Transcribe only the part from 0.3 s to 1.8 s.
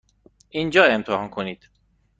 اینجا را امضا کنید.